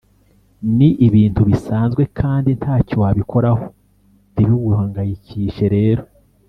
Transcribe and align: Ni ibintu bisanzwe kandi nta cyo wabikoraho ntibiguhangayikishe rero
Ni 0.77 0.89
ibintu 1.07 1.41
bisanzwe 1.49 2.03
kandi 2.19 2.49
nta 2.59 2.75
cyo 2.87 2.95
wabikoraho 3.03 3.65
ntibiguhangayikishe 4.33 5.65
rero 5.77 6.03